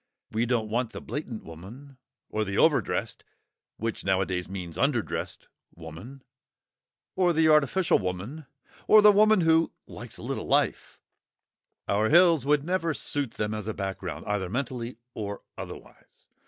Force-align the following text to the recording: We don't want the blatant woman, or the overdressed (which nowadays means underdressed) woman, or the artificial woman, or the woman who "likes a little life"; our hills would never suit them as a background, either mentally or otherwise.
We 0.31 0.47
don't 0.47 0.67
want 0.71 0.93
the 0.93 0.99
blatant 0.99 1.43
woman, 1.43 1.97
or 2.31 2.43
the 2.43 2.57
overdressed 2.57 3.23
(which 3.77 4.03
nowadays 4.03 4.49
means 4.49 4.75
underdressed) 4.75 5.45
woman, 5.75 6.23
or 7.15 7.33
the 7.33 7.47
artificial 7.49 7.99
woman, 7.99 8.47
or 8.87 9.03
the 9.03 9.11
woman 9.11 9.41
who 9.41 9.71
"likes 9.85 10.17
a 10.17 10.23
little 10.23 10.47
life"; 10.47 10.99
our 11.87 12.09
hills 12.09 12.47
would 12.47 12.63
never 12.63 12.95
suit 12.95 13.33
them 13.35 13.53
as 13.53 13.67
a 13.67 13.75
background, 13.75 14.25
either 14.25 14.49
mentally 14.49 14.97
or 15.13 15.43
otherwise. 15.55 16.27